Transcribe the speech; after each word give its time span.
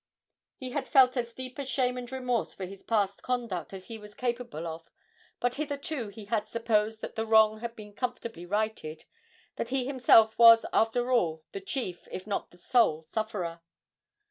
He 0.57 0.71
had 0.71 0.87
felt 0.87 1.15
as 1.15 1.31
deep 1.35 1.59
a 1.59 1.63
shame 1.63 1.95
and 1.95 2.11
remorse 2.11 2.55
for 2.55 2.65
his 2.65 2.81
past 2.81 3.21
conduct 3.21 3.71
as 3.71 3.85
he 3.85 3.99
was 3.99 4.15
capable 4.15 4.65
of, 4.65 4.89
but 5.39 5.53
hitherto 5.53 6.07
he 6.07 6.25
had 6.25 6.47
supposed 6.47 7.01
that 7.01 7.13
the 7.13 7.23
wrong 7.27 7.59
had 7.59 7.75
been 7.75 7.93
comfortably 7.93 8.47
righted, 8.47 9.05
that 9.57 9.69
he 9.69 9.85
himself 9.85 10.39
was 10.39 10.65
after 10.73 11.11
all 11.11 11.43
the 11.51 11.61
chief, 11.61 12.07
if 12.11 12.25
not 12.25 12.49
the 12.49 12.57
sole 12.57 13.03
sufferer. 13.03 13.61